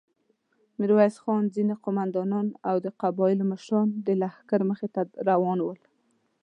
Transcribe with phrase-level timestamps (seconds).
[0.79, 5.79] ميرويس خان، ځينې قوماندانان او د قبيلو مشران د لښکر مخې ته روان ول.